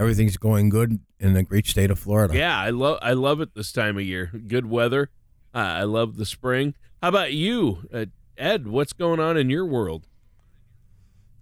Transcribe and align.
everything's 0.00 0.38
going 0.38 0.70
good 0.70 0.98
in 1.18 1.34
the 1.34 1.42
great 1.42 1.66
state 1.66 1.90
of 1.90 1.98
Florida. 1.98 2.34
Yeah, 2.34 2.58
I 2.58 2.70
love 2.70 2.98
I 3.02 3.12
love 3.12 3.40
it 3.40 3.54
this 3.54 3.70
time 3.70 3.98
of 3.98 4.02
year. 4.02 4.32
Good 4.46 4.66
weather. 4.66 5.10
Uh, 5.54 5.58
I 5.58 5.82
love 5.82 6.16
the 6.16 6.24
spring. 6.24 6.74
How 7.02 7.10
about 7.10 7.32
you, 7.32 7.88
uh, 7.92 8.06
Ed? 8.38 8.66
What's 8.66 8.92
going 8.92 9.20
on 9.20 9.36
in 9.36 9.50
your 9.50 9.66
world? 9.66 10.06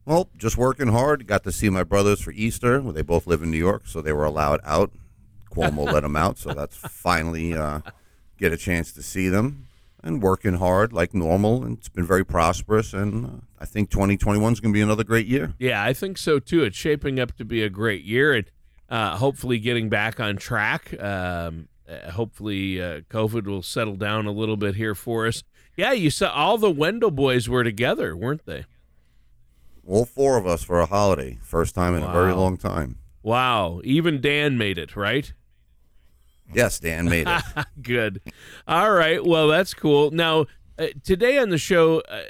Well, 0.04 0.30
just 0.36 0.56
working 0.56 0.88
hard. 0.88 1.26
Got 1.26 1.44
to 1.44 1.52
see 1.52 1.68
my 1.70 1.84
brothers 1.84 2.20
for 2.20 2.32
Easter. 2.32 2.80
They 2.80 3.02
both 3.02 3.26
live 3.26 3.42
in 3.42 3.50
New 3.50 3.58
York, 3.58 3.82
so 3.86 4.00
they 4.00 4.12
were 4.12 4.24
allowed 4.24 4.60
out. 4.64 4.90
Cuomo 5.52 5.84
let 5.92 6.02
them 6.02 6.16
out, 6.16 6.38
so 6.38 6.54
that's 6.54 6.76
finally 6.76 7.54
uh, 7.54 7.80
get 8.38 8.52
a 8.52 8.56
chance 8.56 8.90
to 8.92 9.02
see 9.02 9.28
them. 9.28 9.67
And 10.02 10.22
working 10.22 10.54
hard 10.54 10.92
like 10.92 11.12
normal, 11.12 11.64
and 11.64 11.76
it's 11.76 11.88
been 11.88 12.06
very 12.06 12.24
prosperous. 12.24 12.92
And 12.92 13.26
uh, 13.26 13.28
I 13.58 13.64
think 13.64 13.90
2021 13.90 14.52
is 14.52 14.60
going 14.60 14.72
to 14.72 14.76
be 14.76 14.80
another 14.80 15.02
great 15.02 15.26
year. 15.26 15.54
Yeah, 15.58 15.82
I 15.82 15.92
think 15.92 16.18
so 16.18 16.38
too. 16.38 16.62
It's 16.62 16.76
shaping 16.76 17.18
up 17.18 17.36
to 17.36 17.44
be 17.44 17.62
a 17.64 17.68
great 17.68 18.04
year, 18.04 18.32
and 18.32 18.50
uh, 18.88 19.16
hopefully 19.16 19.58
getting 19.58 19.88
back 19.88 20.20
on 20.20 20.36
track. 20.36 20.94
Um, 21.02 21.68
uh, 21.88 22.10
hopefully 22.10 22.80
uh, 22.80 23.00
COVID 23.10 23.46
will 23.46 23.62
settle 23.62 23.96
down 23.96 24.26
a 24.26 24.30
little 24.30 24.56
bit 24.56 24.76
here 24.76 24.94
for 24.94 25.26
us. 25.26 25.42
Yeah, 25.76 25.92
you 25.92 26.10
saw 26.10 26.30
all 26.30 26.58
the 26.58 26.70
Wendell 26.70 27.10
boys 27.10 27.48
were 27.48 27.64
together, 27.64 28.16
weren't 28.16 28.44
they? 28.46 28.66
All 29.86 30.04
four 30.04 30.36
of 30.36 30.46
us 30.46 30.62
for 30.62 30.80
a 30.80 30.86
holiday, 30.86 31.38
first 31.40 31.74
time 31.74 31.94
in 31.94 32.02
wow. 32.02 32.10
a 32.10 32.12
very 32.12 32.34
long 32.34 32.56
time. 32.56 32.98
Wow, 33.22 33.80
even 33.84 34.20
Dan 34.20 34.58
made 34.58 34.76
it, 34.76 34.96
right? 34.96 35.32
Yes, 36.58 36.80
Dan 36.80 37.08
made 37.08 37.28
it. 37.28 37.42
Good. 37.82 38.20
All 38.66 38.90
right. 38.90 39.24
Well, 39.24 39.46
that's 39.46 39.74
cool. 39.74 40.10
Now, 40.10 40.46
uh, 40.76 40.88
today 41.04 41.38
on 41.38 41.50
the 41.50 41.58
show, 41.58 42.00
uh, 42.00 42.22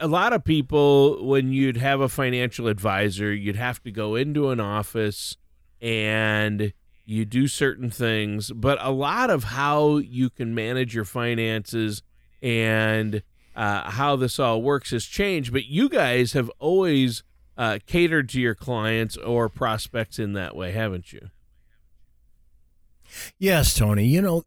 a 0.00 0.06
lot 0.06 0.32
of 0.32 0.42
people, 0.42 1.22
when 1.22 1.52
you'd 1.52 1.76
have 1.76 2.00
a 2.00 2.08
financial 2.08 2.66
advisor, 2.66 3.30
you'd 3.30 3.56
have 3.56 3.82
to 3.82 3.90
go 3.90 4.14
into 4.14 4.48
an 4.48 4.58
office 4.58 5.36
and 5.82 6.72
you 7.04 7.26
do 7.26 7.46
certain 7.46 7.90
things, 7.90 8.50
but 8.52 8.78
a 8.80 8.90
lot 8.90 9.28
of 9.28 9.44
how 9.44 9.98
you 9.98 10.30
can 10.30 10.54
manage 10.54 10.94
your 10.94 11.04
finances 11.04 12.02
and 12.40 13.22
uh, 13.54 13.90
how 13.90 14.16
this 14.16 14.38
all 14.38 14.62
works 14.62 14.92
has 14.92 15.04
changed. 15.04 15.52
But 15.52 15.66
you 15.66 15.90
guys 15.90 16.32
have 16.32 16.50
always 16.58 17.22
uh, 17.58 17.80
catered 17.84 18.30
to 18.30 18.40
your 18.40 18.54
clients 18.54 19.18
or 19.18 19.50
prospects 19.50 20.18
in 20.18 20.32
that 20.32 20.56
way, 20.56 20.72
haven't 20.72 21.12
you? 21.12 21.28
Yes, 23.38 23.74
Tony. 23.74 24.06
You 24.06 24.22
know, 24.22 24.42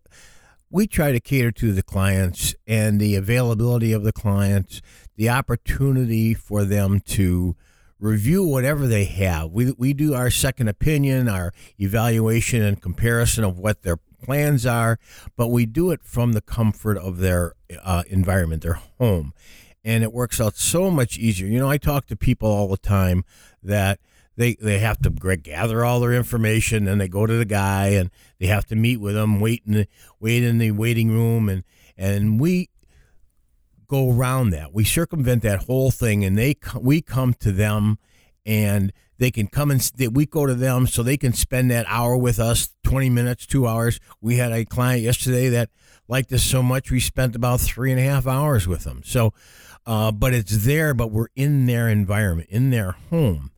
we 0.70 0.88
try 0.88 1.12
to 1.12 1.20
cater 1.20 1.52
to 1.52 1.72
the 1.72 1.84
clients 1.84 2.56
and 2.68 3.00
the 3.00 3.16
availability 3.16 3.94
of 3.94 4.04
the 4.04 4.12
clients, 4.12 4.82
the 5.16 5.30
opportunity 5.30 6.34
for 6.34 6.66
them 6.66 7.00
to 7.02 7.56
review 8.00 8.44
whatever 8.44 8.88
they 8.88 9.06
have. 9.06 9.52
We, 9.52 9.74
we 9.78 9.94
do 9.94 10.14
our 10.14 10.30
second 10.30 10.68
opinion, 10.68 11.30
our 11.30 11.54
evaluation 11.80 12.62
and 12.62 12.82
comparison 12.82 13.44
of 13.44 13.58
what 13.58 13.84
their 13.84 13.98
plans 14.22 14.66
are, 14.66 15.00
but 15.36 15.48
we 15.48 15.66
do 15.66 15.92
it 15.92 16.02
from 16.04 16.34
the 16.34 16.42
comfort 16.42 16.98
of 16.98 17.20
their 17.20 17.54
uh, 17.84 18.04
environment, 18.10 18.64
their 18.64 18.82
home. 19.00 19.34
And 19.84 20.04
it 20.04 20.12
works 20.12 20.42
out 20.42 20.56
so 20.56 20.90
much 20.90 21.18
easier. 21.18 21.48
You 21.48 21.60
know, 21.60 21.70
I 21.70 21.78
talk 21.78 22.08
to 22.08 22.16
people 22.16 22.50
all 22.50 22.68
the 22.68 22.78
time 22.78 23.24
that 23.62 24.00
they, 24.36 24.56
they 24.56 24.80
have 24.80 25.00
to 25.00 25.10
gather 25.10 25.84
all 25.84 26.00
their 26.00 26.14
information 26.14 26.88
and 26.88 27.00
they 27.00 27.08
go 27.08 27.26
to 27.26 27.34
the 27.34 27.46
guy 27.46 27.88
and 27.88 28.12
they 28.40 28.48
have 28.48 28.66
to 28.66 28.76
meet 28.76 28.98
with 28.98 29.16
him, 29.16 29.40
wait 29.40 29.64
in 29.66 29.74
the, 29.74 29.88
wait 30.20 30.44
in 30.44 30.58
the 30.58 30.72
waiting 30.72 31.12
room. 31.12 31.50
And, 31.50 31.64
and 31.98 32.40
we, 32.40 32.70
go 33.88 34.12
around 34.12 34.50
that. 34.52 34.74
We 34.74 34.84
circumvent 34.84 35.44
that 35.44 35.64
whole 35.64 35.92
thing, 35.92 36.24
and 36.24 36.38
they 36.38 36.56
we 36.80 37.02
come 37.02 37.34
to 37.36 37.52
them, 37.52 37.98
and 38.46 38.92
they 39.18 39.32
can 39.32 39.48
come 39.48 39.72
and 39.72 39.92
we 40.12 40.26
go 40.26 40.46
to 40.46 40.56
them 40.56 40.88
so 40.88 41.04
they 41.04 41.18
can 41.18 41.34
spend 41.34 41.72
that 41.72 41.86
hour 41.88 42.18
with 42.18 42.40
us, 42.40 42.70
twenty 42.84 43.10
minutes, 43.10 43.46
two 43.46 43.68
hours. 43.68 44.00
We 44.22 44.38
had 44.38 44.52
a 44.52 44.66
client 44.66 45.02
yesterday 45.02 45.50
that 45.50 45.70
liked 46.08 46.32
us 46.34 46.44
so 46.44 46.62
much 46.62 46.92
we 46.92 47.00
spent 47.00 47.36
about 47.36 47.62
three 47.62 47.92
and 47.92 48.00
a 48.00 48.04
half 48.04 48.28
hours 48.28 48.68
with 48.68 48.84
them. 48.84 49.02
So, 49.06 49.34
uh, 49.86 50.12
but 50.12 50.34
it's 50.34 50.66
there, 50.66 50.94
but 50.94 51.12
we're 51.12 51.28
in 51.36 51.66
their 51.66 51.88
environment, 51.88 52.50
in 52.50 52.70
their 52.70 52.92
home. 52.92 53.52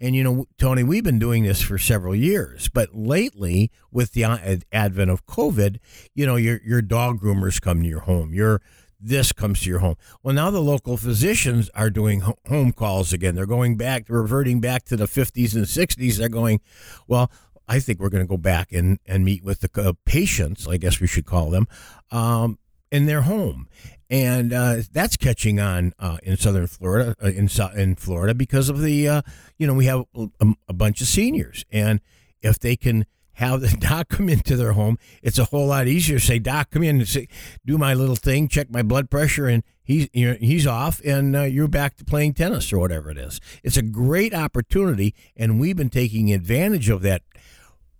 And 0.00 0.16
you 0.16 0.24
know, 0.24 0.46
Tony, 0.56 0.82
we've 0.82 1.04
been 1.04 1.18
doing 1.18 1.44
this 1.44 1.60
for 1.60 1.76
several 1.76 2.16
years, 2.16 2.70
but 2.70 2.94
lately, 2.94 3.70
with 3.92 4.12
the 4.12 4.24
advent 4.72 5.10
of 5.10 5.26
COVID, 5.26 5.76
you 6.14 6.24
know, 6.26 6.36
your 6.36 6.60
your 6.64 6.80
dog 6.80 7.20
groomers 7.20 7.60
come 7.60 7.82
to 7.82 7.88
your 7.88 8.00
home, 8.00 8.32
your 8.32 8.62
this 8.98 9.32
comes 9.32 9.60
to 9.62 9.70
your 9.70 9.78
home. 9.78 9.96
Well, 10.22 10.34
now 10.34 10.50
the 10.50 10.60
local 10.60 10.96
physicians 10.96 11.70
are 11.74 11.90
doing 11.90 12.22
home 12.48 12.72
calls 12.72 13.12
again. 13.12 13.34
They're 13.34 13.46
going 13.46 13.76
back, 13.76 14.04
reverting 14.08 14.60
back 14.60 14.84
to 14.86 14.96
the 14.96 15.06
50s 15.06 15.54
and 15.54 15.64
60s. 15.64 16.16
They're 16.18 16.28
going, 16.28 16.60
well, 17.06 17.30
I 17.66 17.80
think 17.80 17.98
we're 17.98 18.10
going 18.10 18.24
to 18.24 18.28
go 18.28 18.36
back 18.36 18.72
and, 18.72 18.98
and 19.06 19.24
meet 19.24 19.42
with 19.42 19.60
the 19.60 19.82
uh, 19.82 19.92
patients, 20.04 20.68
I 20.68 20.76
guess 20.76 21.00
we 21.00 21.06
should 21.06 21.24
call 21.24 21.50
them, 21.50 21.66
um, 22.10 22.58
in 22.90 23.06
their 23.06 23.22
home. 23.22 23.68
And 24.08 24.52
uh, 24.52 24.82
that's 24.92 25.16
catching 25.16 25.60
on 25.60 25.92
uh, 25.98 26.18
in 26.22 26.36
southern 26.36 26.66
Florida, 26.66 27.14
uh, 27.22 27.28
in, 27.28 27.48
in 27.76 27.94
Florida, 27.94 28.34
because 28.34 28.68
of 28.68 28.80
the, 28.80 29.08
uh, 29.08 29.22
you 29.56 29.66
know, 29.66 29.74
we 29.74 29.86
have 29.86 30.04
a, 30.14 30.28
a 30.68 30.72
bunch 30.72 31.00
of 31.00 31.06
seniors. 31.06 31.64
And 31.70 32.00
if 32.42 32.58
they 32.58 32.76
can– 32.76 33.06
have 33.40 33.62
the 33.62 33.68
doc 33.80 34.08
come 34.08 34.28
into 34.28 34.56
their 34.56 34.72
home, 34.72 34.98
it's 35.22 35.38
a 35.38 35.46
whole 35.46 35.66
lot 35.66 35.88
easier 35.88 36.18
to 36.18 36.24
say, 36.24 36.38
Doc, 36.38 36.70
come 36.70 36.82
in 36.82 36.98
and 36.98 37.08
say, 37.08 37.26
do 37.66 37.76
my 37.76 37.94
little 37.94 38.16
thing, 38.16 38.46
check 38.46 38.70
my 38.70 38.82
blood 38.82 39.10
pressure, 39.10 39.46
and 39.46 39.64
he's 39.82 40.08
you 40.12 40.28
know, 40.28 40.36
he's 40.38 40.66
off, 40.66 41.00
and 41.04 41.34
uh, 41.34 41.42
you're 41.42 41.68
back 41.68 41.96
to 41.96 42.04
playing 42.04 42.34
tennis 42.34 42.72
or 42.72 42.78
whatever 42.78 43.10
it 43.10 43.18
is. 43.18 43.40
It's 43.64 43.76
a 43.76 43.82
great 43.82 44.34
opportunity, 44.34 45.14
and 45.36 45.58
we've 45.58 45.76
been 45.76 45.90
taking 45.90 46.32
advantage 46.32 46.88
of 46.88 47.02
that 47.02 47.22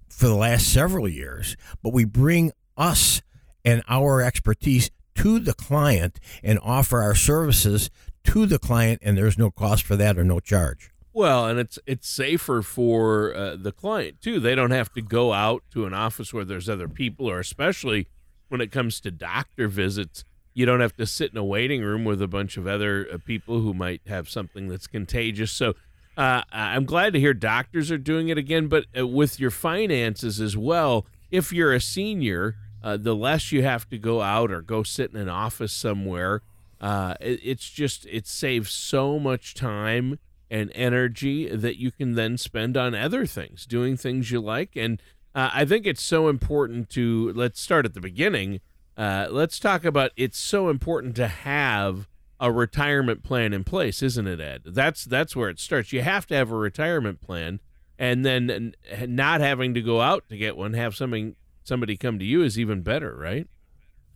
for 0.09 0.27
the 0.27 0.35
last 0.35 0.71
several 0.73 1.09
years. 1.09 1.57
But 1.83 1.93
we 1.93 2.05
bring 2.05 2.53
us 2.77 3.23
and 3.65 3.83
our 3.89 4.23
expertise 4.23 4.91
to 5.17 5.39
the 5.39 5.55
client 5.55 6.19
and 6.43 6.59
offer 6.63 7.01
our 7.01 7.15
services 7.15 7.91
to 8.25 8.47
the 8.47 8.59
client, 8.59 9.01
and 9.03 9.17
there's 9.17 9.39
no 9.39 9.51
cost 9.51 9.85
for 9.85 9.97
that 9.97 10.19
or 10.19 10.25
no 10.25 10.41
charge. 10.41 10.91
Well, 11.13 11.47
and 11.47 11.59
it's 11.59 11.79
it's 11.87 12.09
safer 12.09 12.63
for 12.63 13.35
uh, 13.35 13.57
the 13.57 13.73
client 13.73 14.21
too. 14.21 14.39
They 14.39 14.55
don't 14.55 14.71
have 14.71 14.93
to 14.93 15.03
go 15.03 15.33
out 15.33 15.65
to 15.73 15.85
an 15.85 15.95
office 15.95 16.33
where 16.33 16.45
there's 16.45 16.69
other 16.69 16.89
people, 16.89 17.29
or 17.29 17.41
especially 17.41 18.07
when 18.49 18.61
it 18.61 18.71
comes 18.71 19.01
to 19.01 19.11
doctor 19.11 19.69
visits, 19.69 20.25
you 20.55 20.67
don't 20.67 20.81
have 20.81 20.97
to 20.97 21.07
sit 21.07 21.33
in 21.33 21.39
a 21.39 21.45
waiting 21.45 21.83
room 21.83 22.05
with 22.05 22.21
a 22.21 22.29
bunch 22.29 22.57
of 22.57 22.67
other 22.67 23.09
uh, 23.13 23.19
people 23.25 23.61
who 23.61 23.75
might 23.75 24.03
have 24.07 24.29
something 24.29 24.69
that's 24.69 24.87
contagious. 24.87 25.51
So 25.51 25.75
uh, 26.17 26.43
I'm 26.53 26.85
glad 26.85 27.13
to 27.15 27.21
hear 27.21 27.35
doctors 27.35 27.91
are 27.91 27.99
doing 27.99 28.29
it 28.29 28.39
again, 28.39 28.69
but 28.69 28.87
uh, 28.97 29.07
with 29.07 29.41
your 29.41 29.51
finances 29.51 30.41
as 30.41 30.57
well. 30.57 31.07
If 31.31 31.53
you're 31.53 31.73
a 31.73 31.81
senior, 31.81 32.57
uh, 32.83 32.97
the 32.97 33.15
less 33.15 33.53
you 33.53 33.63
have 33.63 33.89
to 33.91 33.99
go 33.99 34.23
out 34.23 34.51
or 34.51 34.63
go 34.63 34.83
sit 34.83 35.13
in 35.13 35.17
an 35.21 35.29
office 35.29 35.73
somewhere. 35.73 36.43
Uh, 36.81 37.15
it, 37.21 37.41
it's 37.43 37.69
just 37.69 38.07
it 38.07 38.27
saves 38.27 38.71
so 38.71 39.19
much 39.19 39.55
time 39.55 40.19
and 40.51 40.73
energy 40.75 41.49
that 41.55 41.79
you 41.79 41.91
can 41.91 42.15
then 42.15 42.37
spend 42.37 42.77
on 42.77 42.95
other 42.95 43.27
things, 43.27 43.67
doing 43.67 43.97
things 43.97 44.31
you 44.31 44.41
like. 44.41 44.75
And 44.77 45.01
uh, 45.35 45.51
I 45.53 45.65
think 45.65 45.87
it's 45.87 46.03
so 46.03 46.29
important 46.29 46.91
to 46.91 47.33
let's 47.35 47.61
start 47.61 47.85
at 47.85 47.95
the 47.95 48.01
beginning. 48.01 48.61
Uh, 48.97 49.29
let's 49.31 49.59
talk 49.59 49.85
about 49.85 50.11
it's 50.17 50.39
so 50.39 50.69
important 50.69 51.15
to 51.17 51.29
have 51.29 52.09
a 52.41 52.51
retirement 52.51 53.23
plan 53.23 53.53
in 53.53 53.63
place, 53.63 54.03
isn't 54.03 54.27
it, 54.27 54.41
Ed? 54.41 54.63
That's 54.65 55.05
that's 55.05 55.37
where 55.37 55.51
it 55.51 55.61
starts. 55.61 55.93
You 55.93 56.03
have 56.03 56.27
to 56.29 56.35
have 56.35 56.51
a 56.51 56.57
retirement 56.57 57.21
plan, 57.21 57.61
and 57.99 58.25
then 58.25 58.75
not 59.07 59.41
having 59.41 59.75
to 59.75 59.83
go 59.83 60.01
out 60.01 60.29
to 60.31 60.37
get 60.37 60.57
one, 60.57 60.73
have 60.73 60.97
something 60.97 61.37
somebody 61.63 61.97
come 61.97 62.19
to 62.19 62.25
you 62.25 62.43
is 62.43 62.59
even 62.59 62.83
better, 62.83 63.15
right? 63.17 63.47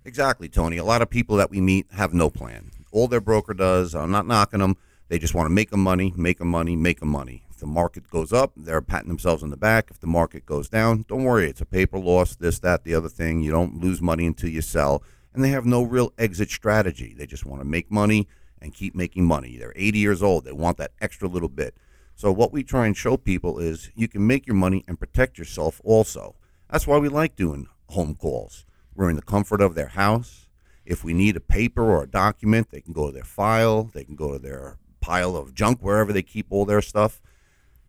Exactly, 0.05 0.49
Tony. 0.49 0.76
A 0.76 0.85
lot 0.85 1.02
of 1.02 1.08
people 1.08 1.37
that 1.37 1.50
we 1.50 1.61
meet 1.61 1.87
have 1.93 2.12
no 2.12 2.29
plan. 2.29 2.70
All 2.93 3.08
their 3.08 3.20
broker 3.20 3.55
does, 3.55 3.94
I'm 3.94 4.11
not 4.11 4.26
knocking 4.26 4.61
them. 4.61 4.76
They 5.08 5.19
just 5.19 5.35
want 5.35 5.46
to 5.46 5.55
make 5.55 5.70
them 5.70 5.81
money, 5.82 6.12
make 6.17 6.38
them 6.38 6.49
money, 6.49 6.76
make 6.76 7.00
them 7.00 7.08
money. 7.08 7.44
If 7.50 7.58
the 7.58 7.67
market 7.67 8.11
goes 8.11 8.32
up, 8.32 8.52
they're 8.56 8.82
patting 8.82 9.08
themselves 9.08 9.43
on 9.43 9.50
the 9.50 9.56
back. 9.56 9.88
If 9.91 10.00
the 10.00 10.06
market 10.06 10.44
goes 10.44 10.69
down, 10.69 11.05
don't 11.08 11.25
worry. 11.25 11.49
It's 11.49 11.61
a 11.61 11.67
paper 11.67 11.99
loss, 11.99 12.37
this, 12.37 12.58
that, 12.61 12.85
the 12.85 12.94
other 12.94 13.08
thing. 13.08 13.41
You 13.41 13.50
don't 13.50 13.81
lose 13.81 14.02
money 14.02 14.26
until 14.26 14.50
you 14.50 14.61
sell. 14.61 15.02
And 15.32 15.43
they 15.43 15.50
have 15.50 15.64
no 15.64 15.82
real 15.82 16.12
exit 16.19 16.50
strategy. 16.50 17.14
They 17.17 17.26
just 17.26 17.47
want 17.47 17.61
to 17.61 17.64
make 17.67 17.90
money 17.90 18.29
and 18.61 18.75
keep 18.75 18.94
making 18.94 19.25
money. 19.25 19.56
They're 19.56 19.73
80 19.76 19.99
years 19.99 20.23
old. 20.23 20.44
They 20.44 20.52
want 20.52 20.79
that 20.79 20.93
extra 21.00 21.29
little 21.29 21.49
bit. 21.49 21.76
So, 22.17 22.32
what 22.32 22.52
we 22.52 22.62
try 22.62 22.87
and 22.87 22.97
show 22.97 23.17
people 23.17 23.58
is 23.58 23.90
you 23.94 24.06
can 24.08 24.26
make 24.26 24.47
your 24.47 24.56
money 24.56 24.85
and 24.87 24.99
protect 24.99 25.38
yourself 25.38 25.81
also. 25.85 26.37
That's 26.75 26.88
why 26.88 26.99
we 26.99 27.09
like 27.09 27.37
doing 27.37 27.69
home 27.91 28.17
calls. 28.17 28.67
We're 28.97 29.09
in 29.09 29.15
the 29.15 29.23
comfort 29.23 29.61
of 29.61 29.76
their 29.76 29.87
house. 29.87 30.49
If 30.85 31.05
we 31.05 31.15
need 31.15 31.37
a 31.37 31.41
paper 31.41 31.85
or 31.85 32.03
a 32.03 32.09
document, 32.09 32.73
they 32.73 32.81
can 32.81 32.93
go 32.93 33.06
to 33.06 33.12
their 33.12 33.23
file, 33.23 33.85
they 33.85 34.03
can 34.03 34.17
go 34.17 34.32
to 34.32 34.41
their 34.41 34.79
pile 35.00 35.37
of 35.37 35.55
junk 35.55 35.79
wherever 35.82 36.12
they 36.12 36.25
keep 36.25 36.49
all 36.50 36.65
their 36.65 36.82
stuff. 36.82 37.23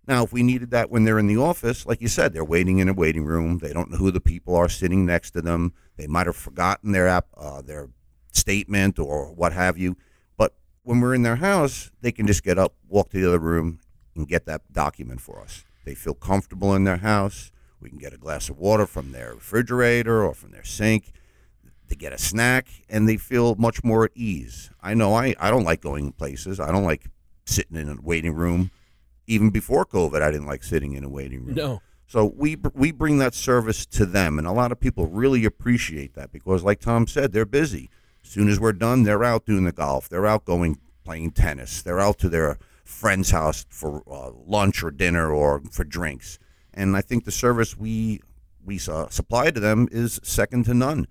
Now, 0.08 0.26
if 0.26 0.32
we 0.32 0.44
needed 0.44 0.70
that 0.70 0.92
when 0.92 1.04
they're 1.04 1.18
in 1.18 1.26
the 1.26 1.36
office, 1.36 1.88
like 1.88 2.00
you 2.00 2.08
said, 2.08 2.32
they're 2.32 2.46
waiting 2.46 2.78
in 2.78 2.88
a 2.88 2.94
waiting 2.94 3.26
room. 3.26 3.58
They 3.58 3.74
don't 3.74 3.90
know 3.90 3.98
who 3.98 4.12
the 4.12 4.22
people 4.22 4.56
are 4.56 4.70
sitting 4.70 5.04
next 5.04 5.32
to 5.32 5.42
them. 5.42 5.74
They 5.98 6.06
might 6.06 6.28
have 6.28 6.36
forgotten 6.36 6.92
their 6.92 7.08
app, 7.08 7.26
uh, 7.36 7.64
their 7.64 7.90
statement 8.34 9.00
or 9.00 9.34
what 9.34 9.52
have 9.54 9.80
you. 9.80 9.98
But 10.38 10.54
when 10.84 11.02
we're 11.02 11.16
in 11.16 11.24
their 11.24 11.38
house, 11.38 11.90
they 12.02 12.12
can 12.12 12.28
just 12.28 12.44
get 12.44 12.60
up, 12.60 12.76
walk 12.88 13.10
to 13.10 13.20
the 13.20 13.28
other 13.28 13.40
room, 13.40 13.80
and 14.16 14.28
get 14.28 14.46
that 14.46 14.72
document 14.72 15.22
for 15.22 15.42
us. 15.42 15.66
They 15.86 15.96
feel 15.96 16.14
comfortable 16.14 16.76
in 16.76 16.84
their 16.84 16.98
house. 16.98 17.52
We 17.86 17.92
can 17.92 18.00
get 18.00 18.16
a 18.16 18.18
glass 18.18 18.50
of 18.50 18.58
water 18.58 18.88
from 18.88 19.12
their 19.12 19.36
refrigerator 19.36 20.24
or 20.24 20.34
from 20.34 20.50
their 20.50 20.64
sink. 20.64 21.12
They 21.88 21.96
get 21.96 22.14
a 22.14 22.18
snack 22.18 22.68
and 22.90 23.08
they 23.08 23.16
feel 23.16 23.54
much 23.58 23.84
more 23.84 24.06
at 24.06 24.12
ease. 24.16 24.72
I 24.82 24.96
know 24.96 25.14
I, 25.14 25.36
I 25.40 25.52
don't 25.52 25.66
like 25.66 25.82
going 25.82 26.12
places. 26.12 26.60
I 26.60 26.72
don't 26.72 26.84
like 26.84 27.06
sitting 27.46 27.78
in 27.78 27.88
a 27.88 27.98
waiting 28.02 28.34
room. 28.34 28.72
Even 29.28 29.52
before 29.52 29.86
COVID, 29.86 30.20
I 30.20 30.32
didn't 30.32 30.48
like 30.48 30.64
sitting 30.64 30.94
in 30.94 31.04
a 31.04 31.10
waiting 31.10 31.46
room. 31.46 31.54
No. 31.54 31.82
So 32.08 32.26
we 32.36 32.58
we 32.74 32.92
bring 32.92 33.20
that 33.20 33.36
service 33.36 33.86
to 33.88 34.08
them, 34.08 34.40
and 34.40 34.48
a 34.48 34.52
lot 34.52 34.72
of 34.72 34.80
people 34.80 35.06
really 35.06 35.46
appreciate 35.46 36.16
that 36.16 36.32
because, 36.32 36.64
like 36.64 36.80
Tom 36.80 37.06
said, 37.06 37.34
they're 37.34 37.46
busy. 37.46 37.92
As 38.24 38.32
soon 38.32 38.50
as 38.50 38.60
we're 38.60 38.74
done, 38.74 39.04
they're 39.04 39.24
out 39.24 39.46
doing 39.46 39.66
the 39.66 39.72
golf. 39.72 40.10
They're 40.10 40.26
out 40.26 40.44
going 40.46 40.80
playing 41.04 41.32
tennis. 41.32 41.84
They're 41.84 42.00
out 42.00 42.18
to 42.20 42.30
their 42.30 42.58
friend's 42.84 43.30
house 43.30 43.68
for 43.70 44.02
uh, 44.12 44.32
lunch 44.34 44.84
or 44.84 44.90
dinner 44.90 45.32
or 45.32 45.62
for 45.72 45.84
drinks. 45.84 46.40
And 46.75 46.95
I 46.95 47.01
think 47.01 47.24
the 47.24 47.31
service 47.31 47.75
we 47.75 48.22
we 48.63 48.80
uh, 48.88 49.10
supply 49.10 49.51
to 49.51 49.60
them 49.60 49.88
is 49.92 50.19
second 50.24 50.66
to 50.66 50.74
none. 50.74 51.07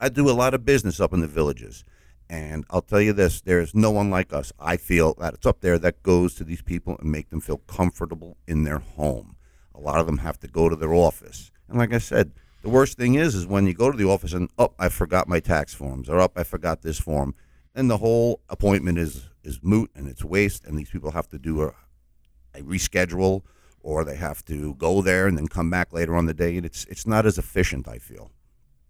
I 0.00 0.08
do 0.08 0.30
a 0.30 0.32
lot 0.32 0.54
of 0.54 0.64
business 0.64 1.00
up 1.00 1.12
in 1.12 1.20
the 1.20 1.26
villages. 1.26 1.84
And 2.30 2.64
I'll 2.70 2.82
tell 2.82 3.00
you 3.00 3.14
this, 3.14 3.40
there's 3.40 3.74
no 3.74 3.90
one 3.90 4.10
like 4.10 4.32
us. 4.32 4.52
I 4.60 4.76
feel 4.76 5.14
that 5.14 5.34
it's 5.34 5.46
up 5.46 5.60
there 5.60 5.78
that 5.78 6.02
goes 6.02 6.34
to 6.34 6.44
these 6.44 6.60
people 6.60 6.96
and 7.00 7.10
make 7.10 7.30
them 7.30 7.40
feel 7.40 7.58
comfortable 7.66 8.36
in 8.46 8.64
their 8.64 8.78
home. 8.78 9.36
A 9.74 9.80
lot 9.80 9.98
of 9.98 10.06
them 10.06 10.18
have 10.18 10.38
to 10.40 10.48
go 10.48 10.68
to 10.68 10.76
their 10.76 10.92
office. 10.92 11.50
And 11.68 11.78
like 11.78 11.94
I 11.94 11.98
said, 11.98 12.32
the 12.62 12.68
worst 12.68 12.98
thing 12.98 13.14
is 13.14 13.34
is 13.34 13.46
when 13.46 13.66
you 13.66 13.72
go 13.72 13.90
to 13.90 13.96
the 13.96 14.08
office 14.08 14.34
and 14.34 14.50
oh, 14.58 14.74
I 14.78 14.88
forgot 14.88 15.28
my 15.28 15.40
tax 15.40 15.72
forms 15.72 16.08
or 16.08 16.20
up 16.20 16.32
oh, 16.36 16.40
I 16.40 16.44
forgot 16.44 16.82
this 16.82 17.00
form. 17.00 17.34
Then 17.74 17.88
the 17.88 17.98
whole 17.98 18.40
appointment 18.48 18.98
is 18.98 19.30
is 19.42 19.60
moot 19.62 19.90
and 19.94 20.06
it's 20.06 20.24
waste 20.24 20.64
and 20.64 20.78
these 20.78 20.90
people 20.90 21.12
have 21.12 21.28
to 21.28 21.38
do 21.38 21.62
a, 21.62 21.72
a 22.54 22.60
reschedule 22.60 23.42
or 23.88 24.04
they 24.04 24.16
have 24.16 24.44
to 24.44 24.74
go 24.74 25.00
there 25.00 25.26
and 25.26 25.38
then 25.38 25.48
come 25.48 25.70
back 25.70 25.94
later 25.94 26.14
on 26.14 26.26
the 26.26 26.34
day 26.34 26.58
and 26.58 26.66
it's 26.66 26.84
it's 26.90 27.06
not 27.06 27.24
as 27.24 27.38
efficient, 27.38 27.88
I 27.88 27.96
feel. 27.96 28.30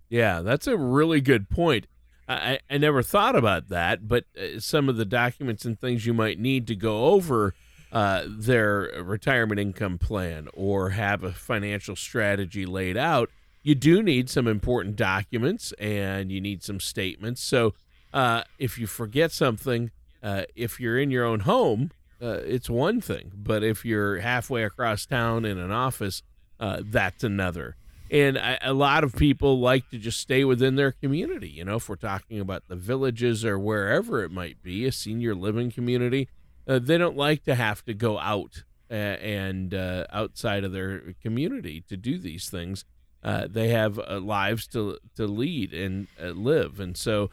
Yeah, 0.09 0.41
that's 0.43 0.67
a 0.67 0.77
really 0.77 1.21
good 1.21 1.49
point. 1.49 1.87
I, 2.29 2.59
I 2.69 2.79
never 2.79 3.03
thought 3.03 3.37
about 3.37 3.69
that, 3.69 4.09
but 4.09 4.25
uh, 4.37 4.59
some 4.59 4.89
of 4.89 4.97
the 4.97 5.05
documents 5.05 5.65
and 5.65 5.79
things 5.79 6.05
you 6.05 6.13
might 6.13 6.41
need 6.41 6.67
to 6.67 6.75
go 6.75 7.07
over 7.07 7.55
uh, 7.93 8.25
their 8.27 8.91
retirement 9.03 9.61
income 9.61 9.99
plan 9.99 10.49
or 10.53 10.91
have 10.91 11.23
a 11.23 11.33
financial 11.33 11.95
strategy 11.95 12.67
laid 12.67 12.97
out, 12.97 13.31
you 13.63 13.77
do 13.77 14.03
need 14.03 14.29
some 14.29 14.49
important 14.49 14.97
documents 14.97 15.73
and 15.79 16.33
you 16.33 16.41
need 16.41 16.63
some 16.65 16.81
statements. 16.81 17.41
So 17.41 17.73
uh, 18.13 18.43
if 18.59 18.79
you 18.79 18.89
forget 18.89 19.31
something, 19.31 19.91
uh, 20.23 20.43
if 20.57 20.81
you're 20.81 20.99
in 20.99 21.11
your 21.11 21.25
own 21.25 21.41
home, 21.41 21.93
uh, 22.21 22.41
it's 22.45 22.69
one 22.69 23.01
thing, 23.01 23.33
but 23.35 23.63
if 23.63 23.85
you're 23.85 24.19
halfway 24.19 24.65
across 24.65 25.07
town 25.07 25.45
in 25.45 25.59
an 25.59 25.71
office, 25.71 26.23
uh, 26.59 26.81
that's 26.85 27.23
another. 27.23 27.77
And 28.11 28.39
I, 28.39 28.59
a 28.63 28.73
lot 28.73 29.05
of 29.05 29.15
people 29.15 29.61
like 29.61 29.89
to 29.91 29.99
just 29.99 30.19
stay 30.19 30.45
within 30.45 30.77
their 30.77 30.93
community. 30.93 31.51
You 31.51 31.65
know, 31.65 31.77
if 31.77 31.89
we're 31.89 31.97
talking 31.97 32.41
about 32.41 32.65
the 32.69 32.77
villages 32.77 33.45
or 33.45 33.59
wherever 33.59 34.25
it 34.25 34.31
might 34.31 34.63
be, 34.63 34.87
a 34.87 34.93
senior 34.93 35.35
living 35.35 35.71
community, 35.71 36.29
uh, 36.67 36.79
they 36.79 36.99
don't 36.99 37.17
like 37.17 37.45
to 37.45 37.55
have 37.55 37.85
to 37.85 37.95
go 37.95 38.19
out 38.19 38.65
uh, 38.91 38.95
and 38.95 39.75
uh, 39.75 40.07
outside 40.11 40.65
of 40.65 40.73
their 40.73 41.15
community 41.23 41.83
to 41.89 41.97
do 41.97 42.19
these 42.19 42.49
things. 42.49 42.85
Uh, 43.23 43.47
they 43.51 43.69
have 43.69 43.99
lives 43.99 44.67
to 44.69 44.97
to 45.17 45.27
lead 45.27 45.75
and 45.75 46.07
live, 46.21 46.79
and 46.79 46.97
so 46.97 47.31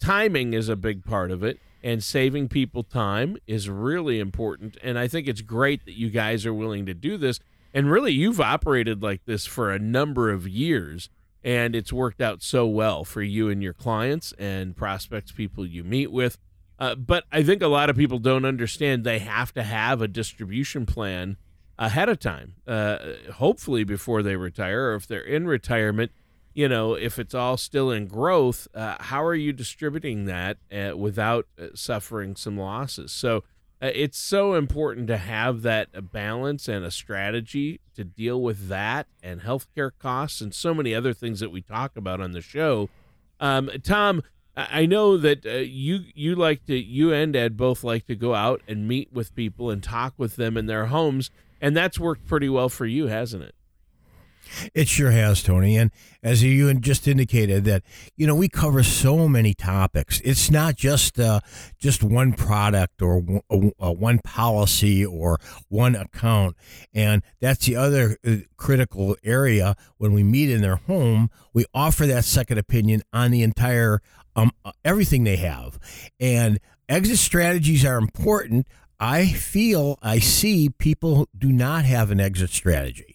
timing 0.00 0.52
is 0.52 0.68
a 0.68 0.74
big 0.74 1.04
part 1.04 1.30
of 1.30 1.44
it. 1.44 1.60
And 1.82 2.02
saving 2.02 2.48
people 2.48 2.84
time 2.84 3.36
is 3.46 3.68
really 3.68 4.20
important. 4.20 4.76
And 4.82 4.98
I 4.98 5.08
think 5.08 5.26
it's 5.26 5.40
great 5.40 5.84
that 5.84 5.98
you 5.98 6.10
guys 6.10 6.46
are 6.46 6.54
willing 6.54 6.86
to 6.86 6.94
do 6.94 7.16
this 7.16 7.40
and 7.74 7.90
really, 7.90 8.12
you've 8.12 8.40
operated 8.40 9.02
like 9.02 9.24
this 9.24 9.46
for 9.46 9.70
a 9.70 9.78
number 9.78 10.30
of 10.30 10.46
years, 10.46 11.08
and 11.42 11.74
it's 11.74 11.92
worked 11.92 12.20
out 12.20 12.42
so 12.42 12.66
well 12.66 13.04
for 13.04 13.22
you 13.22 13.48
and 13.48 13.62
your 13.62 13.72
clients 13.72 14.32
and 14.38 14.76
prospects, 14.76 15.32
people 15.32 15.66
you 15.66 15.82
meet 15.82 16.12
with. 16.12 16.38
Uh, 16.78 16.94
but 16.94 17.24
I 17.32 17.42
think 17.42 17.62
a 17.62 17.68
lot 17.68 17.88
of 17.88 17.96
people 17.96 18.18
don't 18.18 18.44
understand 18.44 19.04
they 19.04 19.20
have 19.20 19.52
to 19.54 19.62
have 19.62 20.02
a 20.02 20.08
distribution 20.08 20.84
plan 20.84 21.36
ahead 21.78 22.08
of 22.08 22.18
time, 22.18 22.54
uh, 22.66 22.98
hopefully 23.34 23.84
before 23.84 24.22
they 24.22 24.36
retire, 24.36 24.90
or 24.90 24.94
if 24.94 25.06
they're 25.06 25.20
in 25.20 25.46
retirement. 25.46 26.12
You 26.54 26.68
know, 26.68 26.94
if 26.94 27.18
it's 27.18 27.34
all 27.34 27.56
still 27.56 27.90
in 27.90 28.06
growth, 28.06 28.68
uh, 28.74 28.96
how 29.00 29.24
are 29.24 29.34
you 29.34 29.52
distributing 29.52 30.26
that 30.26 30.58
uh, 30.70 30.96
without 30.96 31.46
uh, 31.58 31.68
suffering 31.74 32.36
some 32.36 32.58
losses? 32.58 33.10
So, 33.12 33.44
uh, 33.82 33.90
it's 33.94 34.18
so 34.18 34.54
important 34.54 35.08
to 35.08 35.16
have 35.16 35.62
that 35.62 36.12
balance 36.12 36.68
and 36.68 36.84
a 36.84 36.90
strategy 36.90 37.80
to 37.96 38.04
deal 38.04 38.40
with 38.40 38.68
that 38.68 39.08
and 39.24 39.40
healthcare 39.40 39.90
costs 39.98 40.40
and 40.40 40.54
so 40.54 40.72
many 40.72 40.94
other 40.94 41.12
things 41.12 41.40
that 41.40 41.50
we 41.50 41.60
talk 41.62 41.96
about 41.96 42.20
on 42.20 42.30
the 42.30 42.40
show. 42.40 42.88
Um, 43.40 43.68
Tom, 43.82 44.22
I 44.56 44.86
know 44.86 45.16
that 45.16 45.44
uh, 45.44 45.50
you 45.50 46.04
you 46.14 46.36
like 46.36 46.64
to 46.66 46.76
you 46.76 47.12
and 47.12 47.34
Ed 47.34 47.56
both 47.56 47.82
like 47.82 48.06
to 48.06 48.14
go 48.14 48.34
out 48.34 48.62
and 48.68 48.86
meet 48.86 49.12
with 49.12 49.34
people 49.34 49.70
and 49.70 49.82
talk 49.82 50.14
with 50.16 50.36
them 50.36 50.56
in 50.56 50.66
their 50.66 50.86
homes, 50.86 51.30
and 51.60 51.76
that's 51.76 51.98
worked 51.98 52.26
pretty 52.26 52.48
well 52.48 52.68
for 52.68 52.86
you, 52.86 53.06
hasn't 53.08 53.42
it? 53.42 53.54
It 54.74 54.88
sure 54.88 55.10
has, 55.10 55.42
Tony. 55.42 55.76
And 55.76 55.90
as 56.22 56.42
you 56.42 56.72
just 56.74 57.08
indicated, 57.08 57.64
that 57.64 57.82
you 58.16 58.26
know 58.26 58.34
we 58.34 58.48
cover 58.48 58.82
so 58.82 59.28
many 59.28 59.54
topics. 59.54 60.20
It's 60.24 60.50
not 60.50 60.76
just 60.76 61.18
uh, 61.18 61.40
just 61.78 62.02
one 62.02 62.32
product 62.32 63.02
or 63.02 63.20
w- 63.20 63.72
uh, 63.80 63.92
one 63.92 64.20
policy 64.20 65.04
or 65.04 65.38
one 65.68 65.94
account, 65.94 66.56
and 66.92 67.22
that's 67.40 67.66
the 67.66 67.76
other 67.76 68.16
uh, 68.26 68.36
critical 68.56 69.16
area. 69.24 69.76
When 69.98 70.12
we 70.12 70.22
meet 70.22 70.50
in 70.50 70.62
their 70.62 70.76
home, 70.76 71.30
we 71.52 71.64
offer 71.74 72.06
that 72.06 72.24
second 72.24 72.58
opinion 72.58 73.02
on 73.12 73.30
the 73.30 73.42
entire 73.42 74.00
um, 74.36 74.50
uh, 74.64 74.72
everything 74.84 75.24
they 75.24 75.36
have, 75.36 75.78
and 76.20 76.58
exit 76.88 77.18
strategies 77.18 77.84
are 77.84 77.98
important. 77.98 78.66
I 79.00 79.26
feel 79.26 79.98
I 80.00 80.20
see 80.20 80.68
people 80.68 81.28
do 81.36 81.50
not 81.50 81.84
have 81.84 82.12
an 82.12 82.20
exit 82.20 82.50
strategy. 82.50 83.11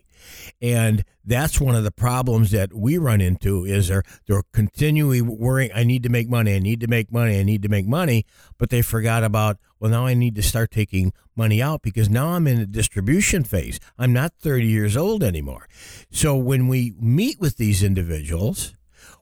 And 0.62 1.04
that's 1.26 1.60
one 1.60 1.76
of 1.76 1.84
the 1.84 1.92
problems 1.92 2.52
that 2.52 2.74
we 2.74 2.98
run 2.98 3.22
into 3.22 3.66
is 3.66 3.90
they're 3.90 4.04
they're 4.28 4.44
continually 4.54 5.22
worrying 5.22 5.72
I 5.76 5.84
need 5.84 6.04
to 6.04 6.10
make 6.10 6.30
money, 6.30 6.56
I 6.56 6.60
need 6.60 6.80
to 6.82 6.88
make 6.88 7.12
money, 7.12 7.40
I 7.40 7.44
need 7.44 7.62
to 7.64 7.70
make 7.70 7.88
money, 7.88 8.26
but 8.58 8.70
they 8.70 8.82
forgot 8.82 9.24
about 9.24 9.58
well 9.80 9.92
now 9.92 10.06
I 10.06 10.14
need 10.14 10.36
to 10.36 10.44
start 10.44 10.72
taking 10.72 11.14
money 11.36 11.62
out 11.62 11.82
because 11.82 12.10
now 12.10 12.30
I'm 12.30 12.48
in 12.48 12.60
a 12.60 12.66
distribution 12.66 13.44
phase. 13.44 13.80
I'm 13.98 14.14
not 14.14 14.34
30 14.40 14.66
years 14.66 14.98
old 14.98 15.24
anymore. 15.24 15.68
So 16.10 16.36
when 16.36 16.68
we 16.68 16.94
meet 17.00 17.40
with 17.40 17.58
these 17.58 17.84
individuals, 17.84 18.74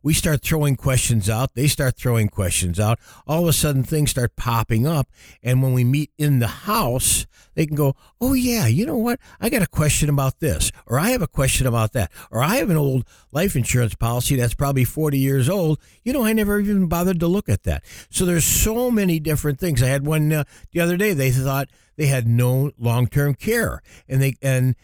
we 0.06 0.14
start 0.14 0.44
throwing 0.44 0.76
questions 0.76 1.32
out. 1.32 1.56
They 1.56 1.66
start 1.66 1.98
throwing 1.98 2.30
questions 2.30 2.80
out. 2.80 3.00
All 3.26 3.42
of 3.42 3.48
a 3.48 3.54
sudden, 3.54 3.82
things 3.82 4.12
start 4.12 4.36
popping 4.36 4.86
up. 4.86 5.10
And 5.42 5.64
when 5.64 5.74
we 5.74 5.84
meet 5.84 6.12
in 6.16 6.38
the 6.38 6.48
house, 6.48 7.26
they 7.56 7.66
can 7.66 7.76
go, 7.76 7.96
Oh, 8.22 8.34
yeah, 8.34 8.68
you 8.68 8.86
know 8.86 8.98
what? 8.98 9.20
I 9.42 9.50
got 9.50 9.64
a 9.64 9.68
question 9.68 10.08
about 10.08 10.40
this, 10.42 10.72
or 10.86 11.00
I 11.00 11.10
have 11.10 11.24
a 11.24 11.28
question 11.28 11.66
about 11.66 11.94
that, 11.94 12.12
or 12.30 12.44
I 12.44 12.58
have 12.58 12.70
an 12.70 12.78
old 12.78 13.08
life 13.32 13.56
insurance 13.56 13.96
policy 13.96 14.36
that's 14.36 14.54
probably 14.54 14.84
40 14.84 15.18
years 15.18 15.50
old. 15.50 15.80
You 16.04 16.14
know, 16.14 16.24
I 16.24 16.34
never 16.34 16.60
even 16.60 16.86
bothered 16.86 17.20
to 17.22 17.28
look 17.28 17.50
at 17.50 17.64
that. 17.64 17.84
So 18.12 18.26
there's 18.26 18.46
so 18.46 18.92
many 18.92 19.20
different 19.20 19.60
things. 19.60 19.82
I 19.82 19.88
had 19.88 20.06
one 20.06 20.32
uh, 20.32 20.44
the 20.72 20.82
other 20.82 20.98
day, 20.98 21.14
they 21.14 21.32
thought, 21.32 21.70
they 21.98 22.06
had 22.06 22.28
no 22.28 22.72
long-term 22.78 23.36
care 23.36 23.82
and 24.08 24.22
they 24.22 24.36
and 24.42 24.76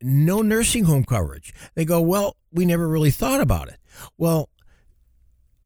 no 0.00 0.40
nursing 0.40 0.84
home 0.84 1.04
coverage. 1.04 1.52
They 1.74 1.84
go, 1.84 2.00
"Well, 2.00 2.36
we 2.52 2.64
never 2.64 2.88
really 2.88 3.10
thought 3.10 3.40
about 3.40 3.68
it." 3.68 3.76
Well, 4.16 4.48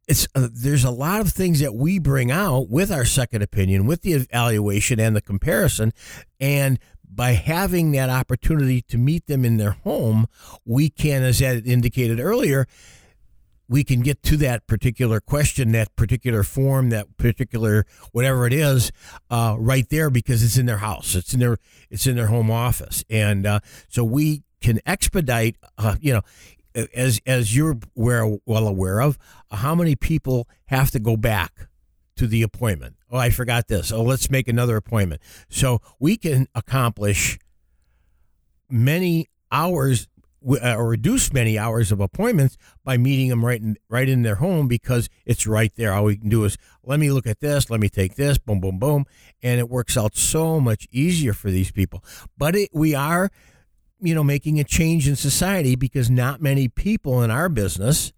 it's 0.06 0.26
uh, 0.34 0.48
there's 0.52 0.84
a 0.84 0.90
lot 0.90 1.20
of 1.20 1.30
things 1.30 1.60
that 1.60 1.74
we 1.74 1.98
bring 1.98 2.30
out 2.30 2.68
with 2.68 2.90
our 2.90 3.04
second 3.04 3.42
opinion, 3.42 3.86
with 3.86 4.02
the 4.02 4.12
evaluation 4.12 5.00
and 5.00 5.16
the 5.16 5.22
comparison, 5.22 5.92
and 6.40 6.78
by 7.14 7.32
having 7.32 7.92
that 7.92 8.10
opportunity 8.10 8.82
to 8.82 8.98
meet 8.98 9.26
them 9.26 9.44
in 9.44 9.56
their 9.56 9.72
home, 9.72 10.26
we 10.64 10.88
can, 10.90 11.22
as 11.22 11.40
I 11.40 11.56
indicated 11.56 12.18
earlier, 12.18 12.66
we 13.68 13.84
can 13.84 14.00
get 14.00 14.22
to 14.24 14.36
that 14.38 14.66
particular 14.66 15.20
question, 15.20 15.72
that 15.72 15.94
particular 15.96 16.42
form, 16.42 16.90
that 16.90 17.16
particular 17.16 17.86
whatever 18.12 18.46
it 18.46 18.52
is, 18.52 18.92
uh, 19.30 19.56
right 19.58 19.88
there 19.88 20.10
because 20.10 20.42
it's 20.42 20.58
in 20.58 20.66
their 20.66 20.78
house, 20.78 21.14
it's 21.14 21.32
in 21.32 21.40
their 21.40 21.56
it's 21.90 22.06
in 22.06 22.16
their 22.16 22.26
home 22.26 22.50
office, 22.50 23.04
and 23.08 23.46
uh, 23.46 23.60
so 23.88 24.04
we 24.04 24.42
can 24.60 24.80
expedite. 24.86 25.56
Uh, 25.78 25.96
you 26.00 26.12
know, 26.12 26.22
as 26.74 27.20
as 27.26 27.56
you're 27.56 27.78
well 27.94 28.40
aware 28.46 29.00
of, 29.00 29.18
how 29.50 29.74
many 29.74 29.96
people 29.96 30.48
have 30.66 30.90
to 30.92 30.98
go 30.98 31.16
back 31.16 31.68
to 32.16 32.26
the 32.26 32.42
appointment? 32.42 32.96
Oh, 33.10 33.18
I 33.18 33.30
forgot 33.30 33.68
this. 33.68 33.92
Oh, 33.92 34.02
let's 34.02 34.30
make 34.30 34.48
another 34.48 34.76
appointment. 34.76 35.20
So 35.48 35.80
we 35.98 36.16
can 36.16 36.48
accomplish 36.54 37.38
many 38.68 39.28
hours 39.52 40.08
uh, 40.46 40.74
or 40.76 40.88
reduce 40.88 41.32
many 41.32 41.58
hours 41.58 41.90
of 41.90 42.00
appointments 42.00 42.58
by 42.84 42.98
meeting 42.98 43.28
them 43.28 43.44
right 43.44 43.60
in 43.60 43.76
right 43.88 44.08
in 44.08 44.22
their 44.22 44.34
home 44.36 44.68
because 44.68 45.08
it's 45.24 45.46
right 45.46 45.72
there. 45.76 45.92
All 45.94 46.04
we 46.04 46.16
can 46.16 46.28
do 46.28 46.44
is 46.44 46.58
let 46.82 47.00
me 47.00 47.10
look 47.10 47.26
at 47.26 47.40
this, 47.40 47.70
let 47.70 47.80
me 47.80 47.88
take 47.88 48.16
this, 48.16 48.36
boom, 48.36 48.60
boom, 48.60 48.78
boom, 48.78 49.06
and 49.42 49.58
it 49.58 49.70
works 49.70 49.96
out 49.96 50.16
so 50.16 50.60
much 50.60 50.86
easier 50.90 51.32
for 51.32 51.50
these 51.50 51.70
people. 51.70 52.04
But 52.36 52.56
it, 52.56 52.70
we 52.72 52.94
are 52.94 53.30
you 54.00 54.14
know, 54.14 54.24
making 54.24 54.60
a 54.60 54.64
change 54.64 55.08
in 55.08 55.16
society 55.16 55.76
because 55.76 56.10
not 56.10 56.40
many 56.40 56.68
people 56.68 57.22
in 57.22 57.30
our 57.30 57.48
business 57.48 58.12